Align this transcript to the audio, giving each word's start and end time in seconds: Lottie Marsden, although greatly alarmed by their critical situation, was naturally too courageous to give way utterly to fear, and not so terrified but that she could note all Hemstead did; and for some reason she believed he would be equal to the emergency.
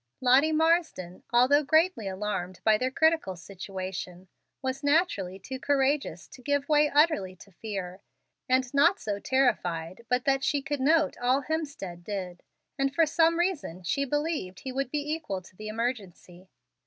Lottie 0.19 0.51
Marsden, 0.51 1.21
although 1.31 1.61
greatly 1.63 2.07
alarmed 2.07 2.59
by 2.63 2.75
their 2.75 2.89
critical 2.89 3.35
situation, 3.35 4.29
was 4.59 4.83
naturally 4.83 5.37
too 5.37 5.59
courageous 5.59 6.27
to 6.29 6.41
give 6.41 6.67
way 6.67 6.89
utterly 6.89 7.35
to 7.35 7.51
fear, 7.51 8.01
and 8.49 8.73
not 8.73 8.99
so 8.99 9.19
terrified 9.19 10.03
but 10.09 10.25
that 10.25 10.43
she 10.43 10.59
could 10.63 10.79
note 10.81 11.17
all 11.21 11.43
Hemstead 11.43 12.03
did; 12.03 12.41
and 12.79 12.95
for 12.95 13.05
some 13.05 13.37
reason 13.37 13.83
she 13.83 14.03
believed 14.03 14.61
he 14.61 14.71
would 14.71 14.89
be 14.89 15.13
equal 15.13 15.39
to 15.39 15.55
the 15.55 15.67
emergency. 15.67 16.49